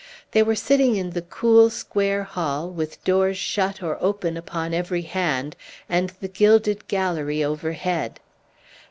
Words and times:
They 0.31 0.41
were 0.41 0.55
sitting 0.55 0.95
in 0.95 1.11
the 1.11 1.21
cool, 1.21 1.69
square 1.69 2.23
hall, 2.23 2.71
with 2.71 3.03
doors 3.03 3.37
shut 3.37 3.83
or 3.83 4.03
open 4.03 4.35
upon 4.35 4.73
every 4.73 5.03
hand, 5.03 5.55
and 5.87 6.11
the 6.21 6.27
gilded 6.27 6.87
gallery 6.87 7.43
overhead. 7.43 8.19